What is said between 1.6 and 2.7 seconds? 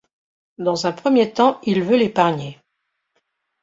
il veut l’épargner.